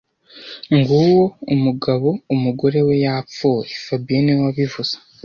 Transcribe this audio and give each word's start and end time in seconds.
Nguwo 0.75 1.21
umugabo 1.53 2.09
umugore 2.33 2.79
we 2.87 2.93
yapfuye 3.05 3.71
fabien 3.85 4.21
niwe 4.23 4.41
wabivuze 4.45 4.95